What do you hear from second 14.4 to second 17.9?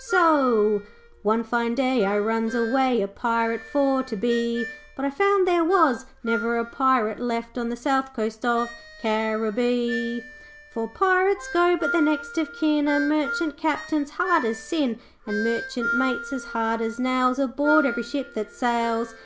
as sin, And Merchant Mates as hard as nails Aboard of